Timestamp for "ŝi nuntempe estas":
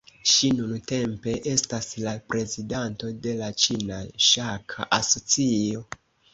0.29-1.91